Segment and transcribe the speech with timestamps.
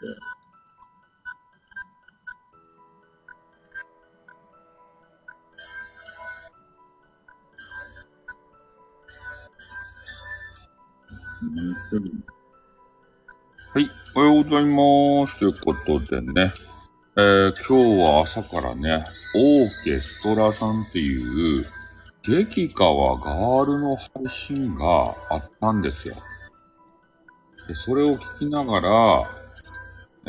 [0.00, 0.06] は
[13.80, 15.40] い、おはようございます。
[15.40, 16.54] ということでね、
[17.16, 19.04] えー、今日は朝からね、
[19.34, 21.66] オーケストラさんっていう、
[22.22, 26.14] 激川ガールの配信があったんですよ。
[27.66, 29.47] で、それを聞きながら、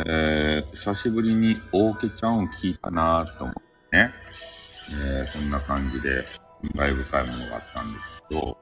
[0.05, 3.55] えー、久しぶりにオーケちゃんを聞いたなと思っ
[3.91, 4.13] てね、
[5.19, 6.23] えー、そんな感じで、
[6.75, 8.57] 感慨深いものがあったんですけど、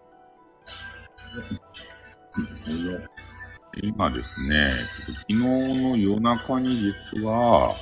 [3.84, 4.74] 今ですね、
[5.06, 7.76] ちょっと昨日の夜中に実は、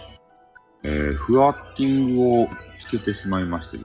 [0.83, 2.49] えー、フワッティングを
[2.81, 3.79] つけてしまいまして、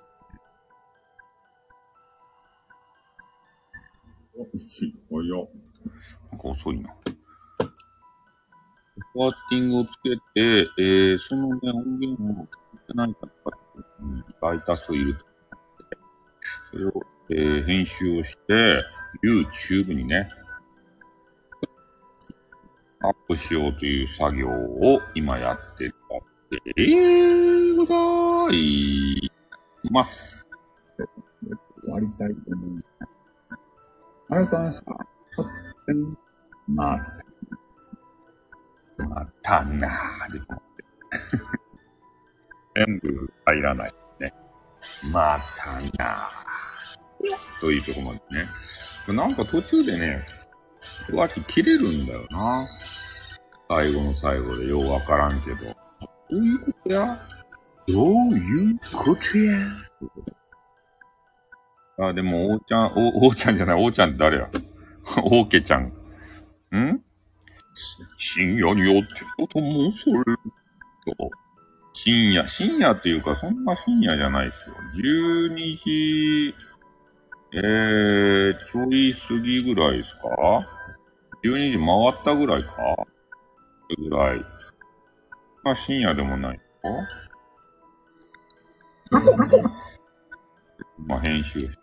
[5.11, 5.49] およ。
[6.33, 6.91] なんか遅いな。
[9.13, 10.21] フワッティングをつけて、
[10.79, 13.33] えー、そのね、音源を聞いてない方が、
[14.01, 15.99] うん、大多数いると思って、
[16.73, 16.93] それを、
[17.31, 18.83] えー、編集をして、
[19.25, 20.29] YouTube にね、
[23.03, 25.97] アップしようという作業を今やってた
[26.51, 29.31] で、えー、ござい
[29.91, 30.47] ます。
[31.83, 32.85] 終わりたいと思う。
[34.29, 34.99] あれとあれですか？
[35.35, 35.47] とっ
[35.87, 36.15] ても、
[36.69, 36.99] まあ、
[39.09, 40.63] またなぁ、でも。
[42.77, 44.33] 全部入らないね。
[45.13, 47.61] またなぁ。
[47.61, 48.49] というとこまでね。
[49.09, 50.25] なんか途中でね、
[51.07, 52.67] ふわき切れるんだよな。
[53.69, 55.57] 最後の最後でようわからんけど。
[56.31, 57.27] どういうことや
[57.89, 59.67] どういうことや
[61.99, 64.49] あ、でも、おーちゃん、お、おーちゃんじゃない、おーちゃんって誰や
[65.25, 65.93] おーけちゃん。
[66.77, 67.03] ん？
[68.17, 70.17] 深夜によってこともそれ。
[71.93, 74.77] 深夜、深夜っていうか、そんな深夜じゃないですよ。
[74.95, 76.55] 12時、
[77.53, 80.29] えー、ちょい過ぎぐらいですか
[81.43, 83.07] ?12 時回ったぐらいか？
[83.99, 84.45] ぐらい。
[85.65, 86.63] まあ深夜でもないよ。
[91.07, 91.79] まあ編集して。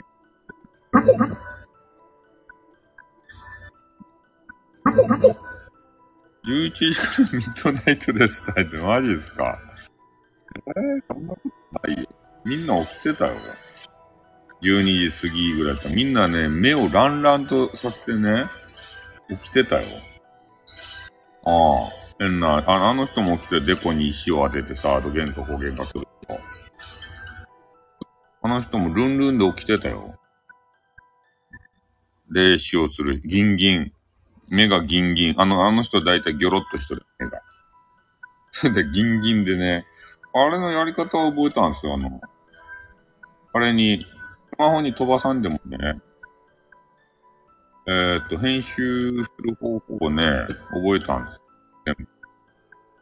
[6.48, 9.60] 11時からミッドナイトですタイってマジですか？
[10.68, 11.42] えー、そんなこ
[11.82, 12.10] とないよ。
[12.46, 13.34] みんな起きてたよ。
[14.62, 15.90] 12時過ぎぐらいだった。
[15.90, 18.46] みんなね、目をランランとさせてね、
[19.30, 19.88] 起きてたよ。
[21.44, 26.40] ああ、変な、ああの人も起きてデコに石を当ててさ、あと弦と小弦がすると。
[28.42, 30.16] あの人もルンルンで起きてたよ。
[32.32, 33.92] 霊視をする、ギンギン。
[34.50, 35.36] 目がギンギン。
[35.38, 37.42] あの、あの人だいたいギョロッとしてる、目が。
[38.52, 39.86] そ れでギンギンでね、
[40.34, 42.22] あれのやり方を覚えたんですよ、あの、
[43.54, 46.02] あれに、スマホに飛ばさんでもね、
[47.88, 51.36] えー、っと、編集する方法をね、覚えたんです
[52.02, 52.08] よ。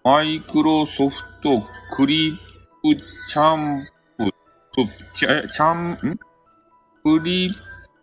[0.04, 1.64] マイクロソフト
[1.96, 2.38] クリッ
[2.84, 2.96] プ
[3.28, 4.32] チャンプ、
[5.16, 6.20] チャ、チャン、ん？
[7.04, 7.54] クリッ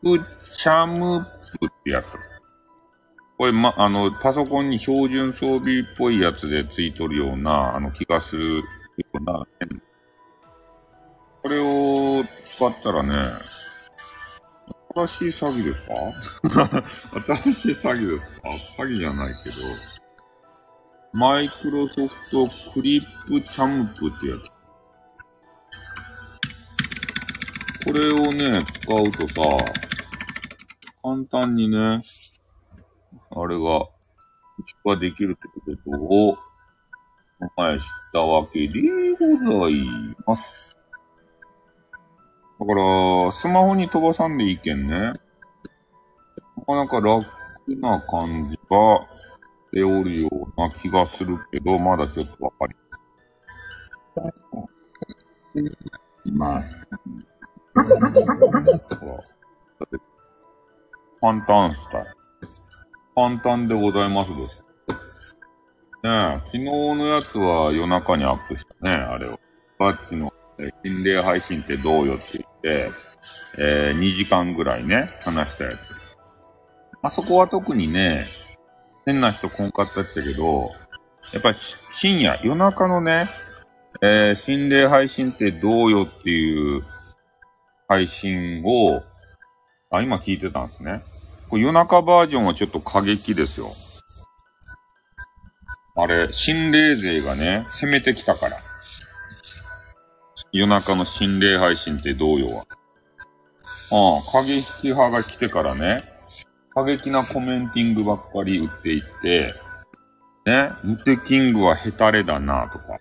[0.03, 0.24] プ
[0.56, 1.24] チャム
[1.59, 2.31] プってやつ。
[3.42, 8.62] これ、ま、あの、パソコンに標準装備っぽいやつでついとるような、あの、気がするよ
[9.14, 9.44] うな、
[11.42, 12.22] これを
[12.54, 13.32] 使ったらね、
[14.94, 15.80] 新しい詐欺です
[16.47, 16.62] か？
[17.42, 18.48] 新しい詐欺ですか？
[18.78, 19.56] 詐欺じゃないけど、
[21.12, 24.53] マイクロソフトクリップチャムプってやつ。
[27.86, 29.42] これをね、使うとさ、
[31.03, 32.03] 簡単にね、
[33.34, 33.88] あれが、
[34.84, 36.37] 出荷できるってことを、
[37.56, 38.81] 前知ったわけで
[39.19, 39.75] ござい
[40.26, 40.76] ます。
[42.60, 44.97] だから、スマホに飛ばさんでいいけんね。
[44.98, 45.15] な
[46.66, 47.25] かなか楽
[47.81, 49.06] な感じが
[49.71, 52.77] しておるような気がするけど、まだちょっとわかり
[56.33, 56.62] まあ、
[58.97, 59.16] ほら。
[59.16, 59.22] だ
[59.86, 59.98] って
[61.21, 62.22] 簡単スタイル。
[63.14, 64.64] 簡単でございますです。
[66.03, 69.38] ねえ、昨日のやつは夜中にアップしたね、あれを。
[69.78, 70.32] バッチの、
[70.82, 72.91] 心霊配信ってどうよって言って、
[73.59, 75.78] えー、2時間ぐらいね、話したやつ。
[77.03, 78.26] あそこは特にね、
[79.04, 80.70] 変な人こんかったっちゃけど、
[81.34, 81.58] やっぱり
[81.91, 83.28] 深夜、夜中のね、
[84.00, 86.82] えー、心霊配信ってどうよっていう
[87.88, 89.03] 配信を、
[89.91, 91.03] あ、今聞いてたんですね。
[91.59, 93.66] 夜中バージョンはちょっと過激ですよ。
[95.95, 98.57] あれ、心霊勢がね、攻めてきたから。
[100.53, 102.65] 夜中の心霊配信って同様は。
[103.91, 106.04] ああ、過激派が来てからね、
[106.75, 109.54] 過激なコメンティングばっかり打っていって、
[110.47, 112.99] ね、ムテキングはヘタレだなとか、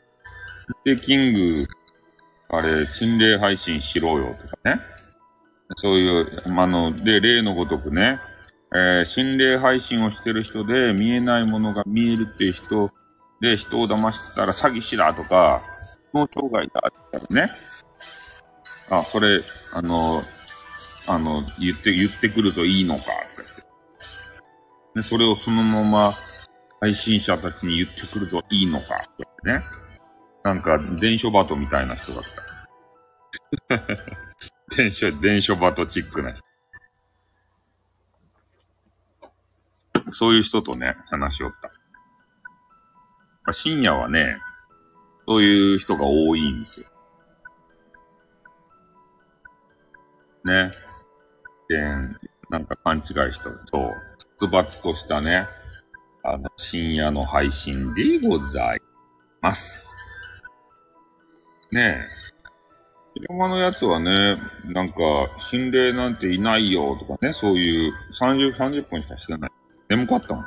[0.85, 1.67] ムテキング、
[2.49, 4.81] あれ、心霊配信しろよとかね。
[5.77, 8.19] そういう、あの、で、例のごとくね、
[8.73, 12.91] えー、心霊配信をしてる人で見えないものが見えるっていう人
[13.41, 15.61] で人を騙したら詐欺師だとか、
[16.13, 17.49] 脳障害だってね、
[18.91, 19.41] あ、それ、
[19.73, 20.21] あの、
[21.07, 23.47] あの、言って、言ってくるといいのか、とか言っ
[24.93, 25.01] て。
[25.01, 26.17] で、それをそのまま
[26.81, 29.63] 配信者たちに言ってくるといいのか、とかね。
[30.43, 32.27] なんか、伝書バトみたいな人が来
[33.69, 33.95] た。
[34.77, 36.50] 伝書、伝書バトチックな人。
[40.11, 41.71] そういう人とね、話しおった。
[43.45, 44.37] ま深夜はね、
[45.27, 46.87] そういう人が多いんですよ。
[50.43, 50.71] ね。
[51.69, 51.79] で、
[52.49, 53.03] なんか勘違い
[53.33, 53.93] したと、
[54.39, 55.47] 突発としたね、
[56.23, 58.81] あの、深夜の配信でござい
[59.41, 59.87] ます。
[61.71, 62.21] ねえ。
[63.29, 64.95] 山のやつはね、なんか、
[65.37, 69.51] 心霊なんていないよとかね、そういう30、30分しかしてない。
[69.91, 70.45] 眠かったん？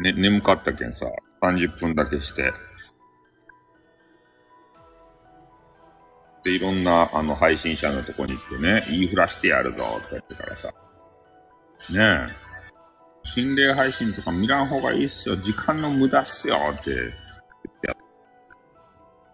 [0.00, 1.06] ね、眠かったけんさ、
[1.40, 2.52] 30分だけして。
[6.44, 10.68] で、いろんな、あの、配信者のとこに行ってね、言いふらしてやるぞ、とか言ってからさ。
[10.68, 10.74] ね
[11.98, 12.46] え。
[13.22, 15.36] 心霊配信とか見らん方がいいっすよ。
[15.36, 17.10] 時間の無駄っすよ、って言っ
[17.80, 17.96] て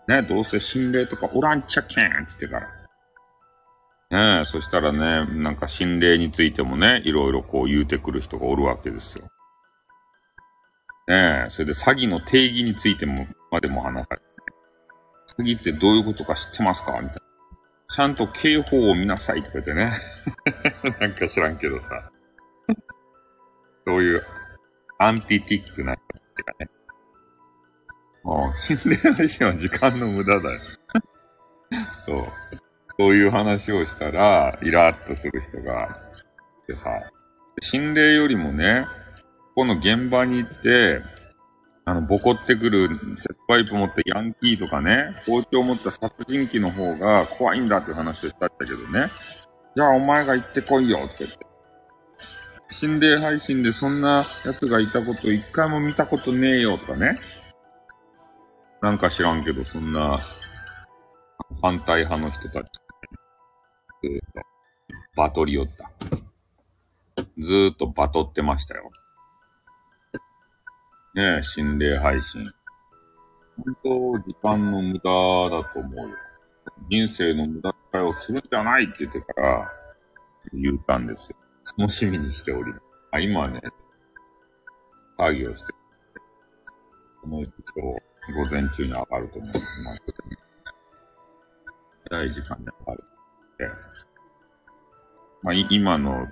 [0.09, 2.82] やねどうせ心霊とかおらんちゃけんって言ってから。
[4.13, 9.25] ねえ、そしたらね、なんか心霊についてもね、いろいろこう言うてくる人がおるわけですよ。
[11.09, 14.25] ねえ、それで詐欺の定義についても、までも話されて、
[15.45, 16.93] ね、詐欺ってどういうことか知ってますか？
[17.01, 17.21] みたいな。
[17.89, 19.93] ちゃんと警報を見なさいとか言ってね。
[21.01, 22.11] なんか知らんけどさ。
[23.87, 24.23] そういう
[24.99, 26.71] アンティティックな人ってかね。
[28.25, 30.61] もう、心霊配信は時間の無駄だよ。
[32.05, 32.27] そう。
[33.03, 35.99] そういう話をしたら、イラッとする人が、
[36.69, 36.89] でさ、
[37.61, 38.87] 心霊よりもね、
[39.57, 41.03] この現場に行って、
[41.85, 49.11] あの、ボコってくる、鉄パイプ持ってヤンキーとかね、包丁持った殺人鬼の方が怖いんだって話をしたんだけどね。
[49.75, 51.39] じゃあお前が行ってこいよ、とか言って。
[52.71, 57.19] 心霊配信でそんな奴がいたこと一回も見たことねえよ、とかね。
[58.81, 60.21] なんか知らんけど、そんな、
[61.61, 62.82] 反対派の人たち、
[64.03, 64.41] ずっと、
[65.17, 65.91] バトりよった。
[67.39, 68.91] ずーっとバトってましたよ。
[71.15, 72.43] ねえ、心霊配信。
[73.57, 75.01] 本当、時間の無駄
[75.51, 76.17] だと思うよ。
[76.91, 79.69] 人生の無駄遣いをするんじゃないって言ってから、
[80.53, 81.37] 言ったんですよ。
[81.79, 82.83] 楽しみにしております。
[83.13, 83.61] あ、今ね、
[85.17, 85.73] 作業して、
[87.23, 89.67] この今日、午前中に上がると思うんです。
[92.11, 93.12] 早い時間に上がる。
[93.63, 93.71] で、
[95.43, 96.27] まあ、今の、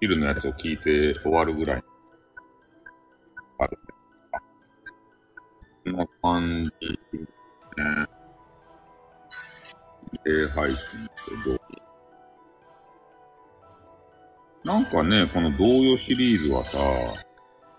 [0.00, 1.84] 昼のやつを聞いて終わるぐらい、
[3.58, 3.92] あるんで。
[5.84, 6.96] こんな感じ、ね。
[10.26, 11.08] え、配信っ
[11.44, 11.58] てど
[14.64, 16.78] なんかね、この同様シリーズはさ、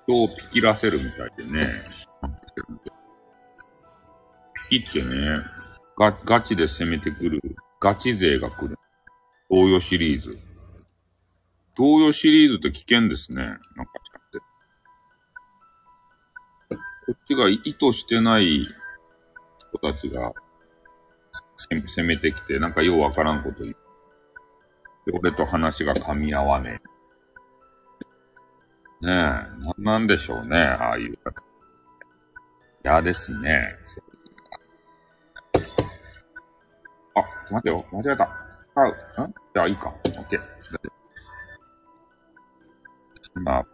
[0.05, 1.61] 人をピキらせるみたいでね、
[4.69, 5.39] ピキってね、
[5.97, 7.41] ガガチで攻めてくる、
[7.83, 8.79] ガチ勢が来る。
[9.51, 10.39] 同様シリーズ。
[11.77, 13.43] 同様シリーズって危険ですね。
[13.43, 13.59] なんか。
[17.05, 18.65] こっちが意図してない
[19.73, 20.31] 人たちが
[21.67, 23.75] 攻めてきて、なんかようわからんこと言う。
[25.11, 26.79] で、俺と話が噛み合わね
[29.01, 29.05] え。
[29.05, 29.47] ねえ、な、
[29.77, 31.19] なんでしょうね、ああいう。
[32.85, 33.75] 嫌ですね。
[37.15, 38.23] あ、待てよ、間違えた。
[38.75, 39.33] あ、ん？
[39.53, 39.93] じゃあいいか。
[40.05, 40.41] オッケー。
[43.35, 43.65] まあ、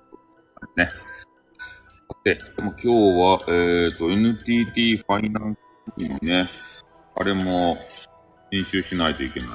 [0.75, 0.89] ね。
[0.89, 5.57] さて、もう今日は、えっ、ー、と、NTT ファイナン
[5.97, 6.47] スにね、
[7.15, 7.77] あれも、
[8.51, 9.49] 編集しないといけない。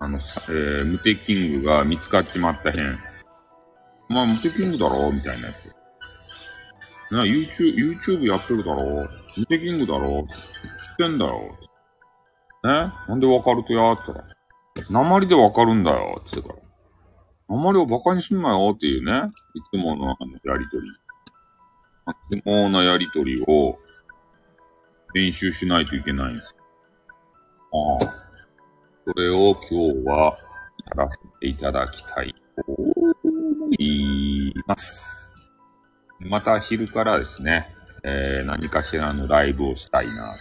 [0.00, 2.98] あの、さ、えー、ムテキングが見つかっちまったへん。
[4.08, 5.68] まあ、ムテキングだろみたいなやつ。
[7.10, 9.06] な、YouTube、YouTube やってるだろ
[9.36, 11.56] ムテキングだろ知ってんだよ。
[12.64, 12.92] ね？
[13.08, 14.28] なんでわかるとやーって言ったら。
[14.90, 16.62] 鉛でわかるんだよって言ってから。
[17.48, 19.30] 鉛を馬鹿にすんなよっていうね。
[19.54, 20.90] いつものあの、やりとり。
[22.30, 23.78] 不毛なやりとりを
[25.14, 26.54] 練習しないといけないんです
[27.72, 27.98] よ。
[28.00, 28.14] ああ。
[29.06, 30.36] それを今日は
[30.96, 35.32] やらせていただきたいと思います。
[36.20, 37.74] また昼からですね、
[38.04, 40.36] えー、何かしらのライブをしたいな、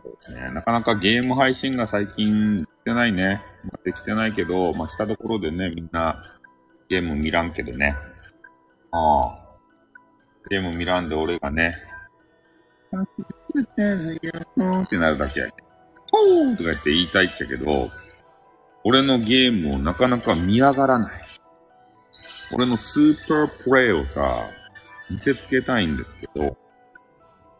[0.00, 0.52] ころですね。
[0.52, 3.42] なかなかゲーム配信が最近できてないね。
[3.64, 6.22] まあできてないけど、まあ、したところでね、みんな
[6.88, 7.96] ゲーム見らんけどね。
[8.92, 9.38] ああ。
[10.50, 11.76] ゲーム見らんで俺がね、
[14.84, 15.52] ってなるだけやけ
[16.10, 17.90] ほーとか言って言いたいっちゃけど、
[18.84, 21.12] 俺のゲームをなかなか見上がらない。
[22.52, 24.46] 俺のスーパープレイをさ、
[25.10, 26.56] 見せつけたいんですけど、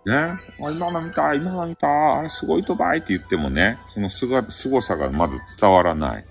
[0.06, 6.24] ね、あ今の見たい、今の見たい、あれすごいとばいって言ってもね、そのすが、凄さがまず伝わらない。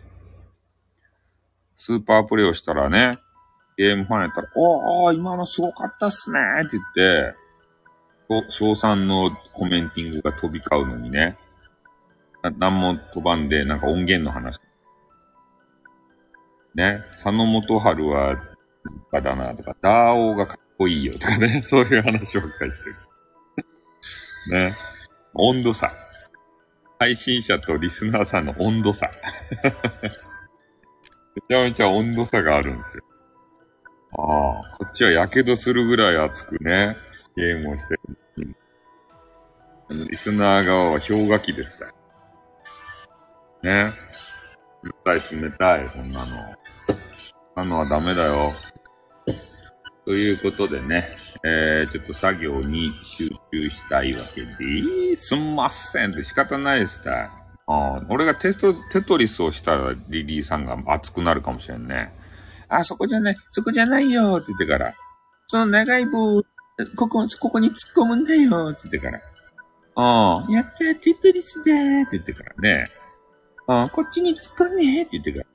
[1.75, 3.17] スーパープレイをしたらね、
[3.75, 7.35] ゲームファンやったら、おー、今のすごかったっすねって言って、
[8.49, 11.37] 賞賛のコメンティングが飛び交うのにね、
[12.43, 14.59] ななんも飛ばんで、なんか音源の話。
[16.75, 18.35] ね、佐野元春は、
[19.11, 22.95] バだなとか、ダーオーがかっこいいよとかね、そういう話ばっかりしてる。
[24.49, 24.75] ね。
[25.33, 25.91] 温度差。
[26.99, 29.11] 配信者とリスナーさんの温度差。
[31.35, 33.03] めちゃめちゃ温度差があるんですよ。
[34.17, 36.95] ああ、こっちは火傷するぐらい熱くね、
[37.35, 38.55] ゲームをしてる。
[40.09, 41.91] リスナー側は氷河期ですか
[43.63, 43.87] ら。
[43.87, 43.93] ね。
[44.83, 46.35] 冷たい冷たい、こんなの。
[47.55, 48.53] なのはダメだよ。
[50.05, 51.07] ということでね、
[51.45, 57.31] えー、ちょっと作業に集中したいわけで、すんませんって仕方ないですた。
[57.65, 62.13] あ俺がテスト、テトリスをしたらリリーさんが熱くなるかもしれんね。
[62.67, 64.93] あ、そこじゃない、そこじゃないよって言ってから。
[65.47, 66.41] その長い棒、
[66.95, 69.19] ここ、ここに突っ込むんだよって言ってから。
[69.95, 72.89] ああ、やった、テトリスだーって言ってからね。
[73.67, 75.45] ああ、こっちに突っ込んでーって言ってから。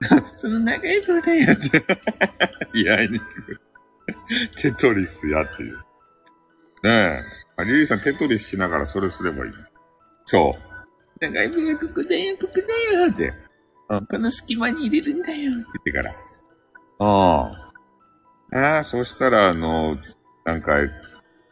[0.00, 0.24] うん。
[0.36, 2.78] その長い棒だよって。
[2.78, 3.60] いやいにく
[4.56, 5.76] テトリスやっていう。
[5.76, 5.82] ね
[6.84, 7.22] え。
[7.56, 9.52] あリリーさんテトリスしながらそれすればいい。
[10.24, 10.70] そう。
[11.20, 13.32] 長い棒はここだよ、ここだよって。
[13.90, 16.14] うんこの隙間に入れるんだよって言ってから。
[17.00, 17.50] あ
[18.52, 18.56] あ。
[18.56, 19.98] ああ、そしたら、あの、
[20.44, 20.76] なんか、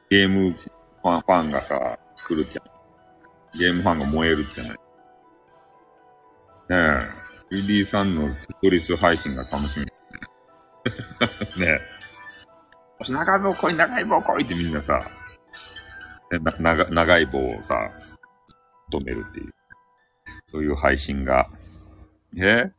[0.09, 3.59] ゲームファンファンがさ、来るじゃん。
[3.59, 4.73] ゲームファンが燃えるじゃない。
[4.73, 4.79] ね
[6.71, 7.28] え。
[7.51, 9.93] リリーさんのテトリス配信が楽しみね。
[11.67, 11.81] え。
[13.09, 15.09] 長い棒来い、長い棒来いってみんなさ、
[16.31, 17.91] な長長い棒をさ、
[18.93, 19.55] 止めるっていう。
[20.49, 21.49] そういう配信が
[22.37, 22.71] え？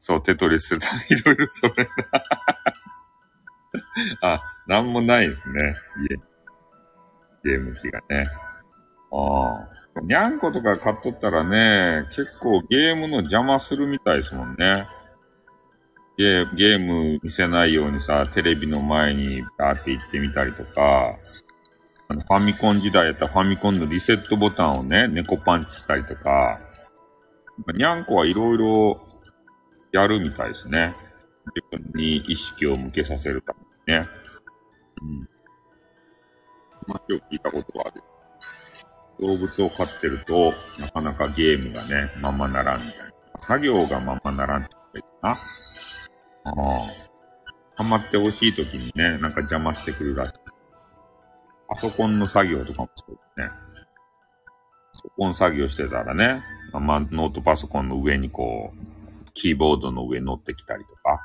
[0.00, 0.78] そう、テトリス、い
[1.24, 1.90] ろいろそれな。
[4.22, 5.74] あ、なんもないですね。
[7.44, 8.28] ゲーム機がね。
[9.12, 10.00] ああ。
[10.00, 14.86] にゃんことか買っとったらね、結構ゲームの邪魔するみたいですもんね。
[16.16, 21.16] ゲーゲーム見せないようにさ、テレビの前にバーって行ってみたりとか、
[22.08, 26.58] あのファミコン時代やったファミコンのリセットボタンをね、猫パンチしたりとか、
[27.74, 29.00] にゃんこはいろいろ
[29.92, 30.94] やるみたいですね。
[31.54, 33.54] 自分に意識を向けさせるた
[33.86, 34.08] めにね。
[35.02, 35.28] うん。
[36.88, 38.02] 話を聞いたことがある。
[39.20, 43.12] 動物を飼ってると、なかなかゲームがね、ままならんみたいな。
[43.40, 45.34] 作業がままならんって言ったな。
[45.34, 45.38] あ
[46.46, 47.08] あ。
[47.76, 50.34] ハマってほしい時にね、なんか邪魔してくるらしい。
[51.68, 53.48] パソコンの作業とかもそうですね。
[54.94, 61.20] パソコン作業してたらね、まあ、ノートパソコンの上にこう、キーボードの上乗ってきたりとか、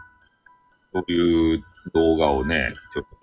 [0.93, 3.17] そういう動画をね、ちょっと、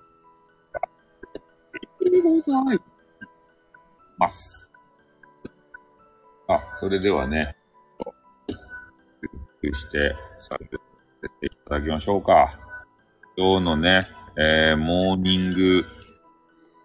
[4.20, 4.70] ます。
[6.46, 7.56] あ、それではね、
[9.22, 10.84] ゆっくりして作業さ
[11.22, 12.54] せていただきましょうか。
[13.36, 15.84] 今日のね、えー、モーニング、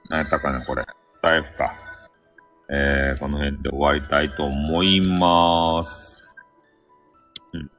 [0.09, 0.85] 何やったかな、これ。
[1.21, 1.73] タイフか。
[2.69, 6.33] えー、この辺で終わりたいと思います。
[7.53, 7.69] うん。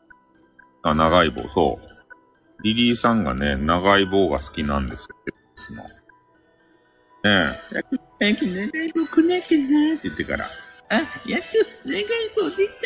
[0.82, 2.62] あ、長い棒、そう。
[2.62, 5.08] リリーさんがね、長い棒が好きなんですよ。
[5.24, 5.82] ですの。
[5.84, 7.54] ね
[8.02, 8.05] え。
[8.18, 10.46] 早く長い棒来なきゃなって言ってから。
[10.88, 10.94] あ、
[11.26, 12.04] やっと長い
[12.36, 12.82] 棒出た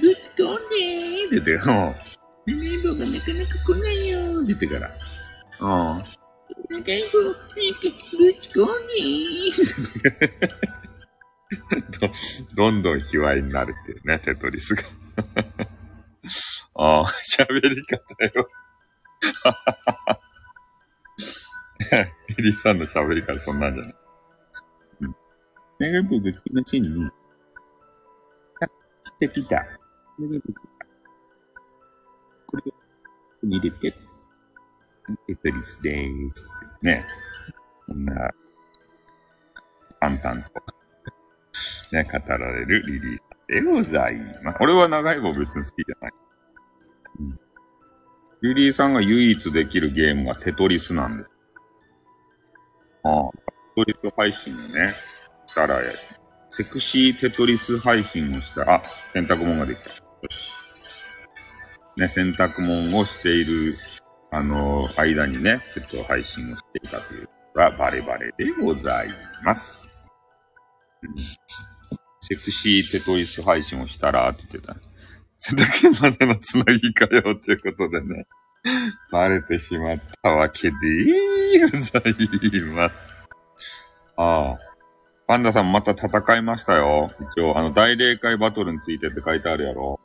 [0.00, 1.52] ぶち込んでーって言って。
[1.54, 4.90] うん長い棒がなかなか来ないよーって言ってから。
[5.60, 5.64] う
[6.00, 6.04] ん。
[6.70, 7.18] 長い棒、
[7.54, 12.10] 早くぶち込んでーど、
[12.56, 14.82] どんどん卑猥になるっていうね、テトリスが。
[16.74, 18.48] ああ、喋り方よ
[21.92, 22.10] エ。
[22.38, 23.94] リさんの喋りからそんなんじゃない。
[25.80, 25.86] うん。
[25.86, 27.10] メガブグ気持ちいいに、
[29.04, 29.56] 来てきた。
[30.18, 30.54] メガブグ
[32.46, 32.74] これを
[33.42, 33.92] 入れて、
[35.26, 36.48] テトリスでーす。
[36.82, 37.06] ね。
[37.88, 38.30] そんな、
[40.00, 40.62] 淡々と、
[41.92, 44.58] ね、語られるリリーさんでございます。
[44.60, 46.12] 俺は長い棒別に好きじゃない。
[47.20, 47.40] うん。
[48.42, 51.30] リリーさんが唯一できるゲームがテトリスなんです。
[53.04, 53.40] ああ、テ
[53.76, 54.94] トリス配信をね、
[55.58, 55.80] したら、
[56.50, 59.90] セクシーテトリス配信をしたら、あ、洗濯物ができた。
[59.90, 59.96] よ
[60.30, 60.52] し。
[61.96, 63.76] ね、洗濯物をしている、
[64.30, 69.08] あの、間にね、ちょっと配信をしていたということはバレバレでござい
[69.42, 69.88] ます。
[71.02, 71.14] うん
[72.20, 74.76] セクシーテトリス配信をしたら、って言ってた。
[75.38, 78.26] 洗濯機までのつなぎかよ、ということでね。
[79.10, 80.74] バレてしまったわけで
[81.60, 83.14] ございます。
[84.16, 84.67] ああ。
[85.28, 87.10] パンダさんまた戦いましたよ。
[87.32, 90.00] 一応、あの、大霊界バトルについてって書いてあるやろ。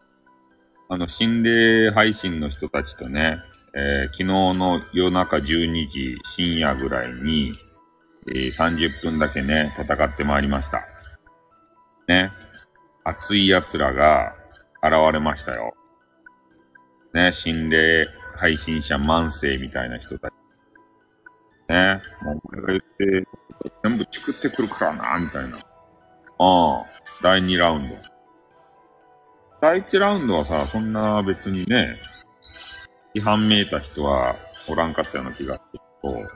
[0.90, 3.40] あの、心霊配信の人たちとね、
[3.74, 7.56] えー昨日の夜中12時深夜ぐらいに、
[8.28, 10.84] えー30分だけね、戦ってまいりました。
[12.10, 12.30] ね。
[13.06, 14.36] 熱い奴らが
[14.84, 15.74] 現れましたよ。
[17.14, 20.34] ね、心霊配信者慢性みたいな人たち。
[21.74, 23.28] ね、もうこれが言って、
[23.84, 25.58] 全部チクってくるからな、みたいな。
[25.58, 25.60] あ
[26.38, 26.86] あ、
[27.24, 27.96] 第2ラウンド。
[29.60, 31.98] 第1ラウンドはさ、そんな別にね、
[33.16, 34.36] 批判めいた人は
[34.68, 36.30] おらんかったような気がするけど、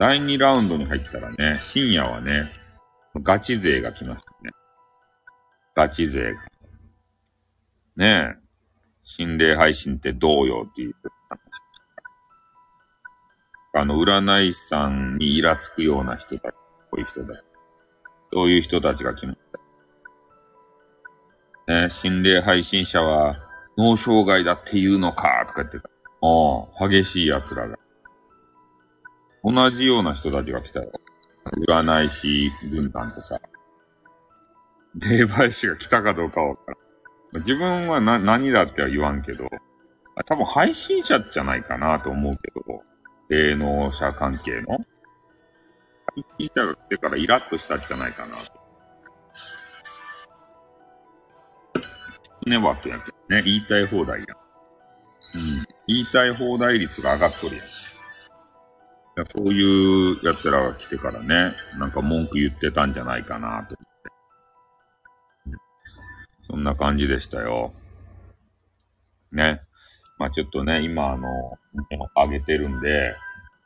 [0.00, 2.50] 第2ラウンドに入ったらね、深夜はね、
[3.22, 4.50] ガチ勢が来ましたね。
[5.76, 6.40] ガチ勢が。
[7.96, 8.36] ねえ、
[9.04, 10.94] 心霊配信ってどうよっていう
[11.28, 11.63] 話。
[13.76, 16.54] あの、占い師さんにイラつくような人たち、
[16.90, 17.44] こういう人たち。
[18.32, 19.38] そういう人たちが来まし
[21.66, 21.72] た。
[21.86, 23.36] ね、心霊配信者は
[23.76, 25.88] 脳障害だっていうのか、とか言ってた。
[26.22, 27.76] ああ、激しい奴らが。
[29.42, 30.92] 同じような人たちが来たよ。
[31.66, 33.40] 占い師軍団とさ。
[34.94, 36.62] 霊媒師が来たかどうかはわか
[37.32, 37.42] らん。
[37.42, 39.48] 自分はな、何だっては言わんけど、
[40.26, 42.73] 多分配信者じゃないかなと思うけど、
[43.28, 44.78] 霊能者関係の？
[46.14, 48.64] 配信者が来てからイラッとしたんじゃないかなと。
[52.46, 54.26] ねわけやけどね、言いたい放題や。
[55.34, 55.66] うん。
[55.86, 57.66] 言いたい放題率が上がっとるやん。
[59.16, 63.86] やそういう奴らが来てからね、なんか文句言ってたんじゃないかなと思っ
[65.52, 65.58] て。
[66.50, 67.72] そんな感じでしたよ。
[69.32, 69.60] ね。
[70.18, 71.28] まあちょっとね、今あの、
[72.16, 73.14] 上げてるんで、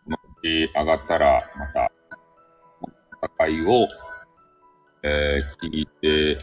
[0.04, 1.90] このうち上がったら、また、
[3.38, 3.88] 戦いを、
[5.02, 6.38] えー、聞いて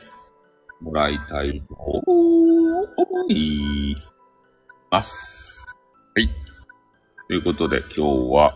[0.81, 3.95] もらいたいと思い
[4.91, 5.65] ます。
[6.15, 6.29] はい。
[7.27, 8.01] ということで今日
[8.33, 8.53] は、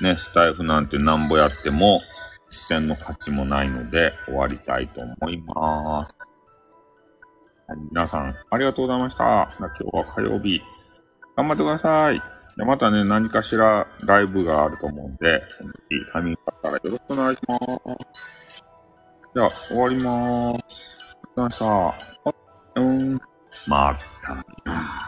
[0.00, 2.00] ね、スタイフなんてなんぼやっても、
[2.50, 6.14] 一戦の勝ちもないので終わりたいと思います。
[7.66, 9.48] はい皆さん、ありがとうございました。
[9.58, 10.62] 今日は火曜日。
[11.38, 12.16] 頑張ってください。
[12.16, 18.64] じゃまたね、何かしらライブがあると思うんで、その時タイミングがあったらよろしくお願いします。
[19.36, 20.98] じゃあ、終わりまーす。
[21.00, 21.64] ありがとうございました。
[21.68, 22.34] あ
[22.74, 23.20] うん。
[23.68, 23.96] ま
[24.64, 25.07] た。